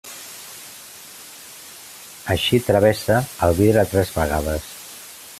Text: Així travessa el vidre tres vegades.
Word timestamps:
Així 2.35 2.59
travessa 2.69 3.17
el 3.49 3.55
vidre 3.59 3.83
tres 3.93 4.15
vegades. 4.17 4.67